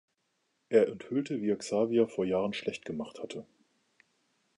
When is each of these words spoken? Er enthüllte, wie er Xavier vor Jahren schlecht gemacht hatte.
Er 0.69 0.87
enthüllte, 0.87 1.41
wie 1.43 1.51
er 1.51 1.57
Xavier 1.57 2.07
vor 2.07 2.25
Jahren 2.25 2.53
schlecht 2.53 2.85
gemacht 2.85 3.19
hatte. 3.21 3.45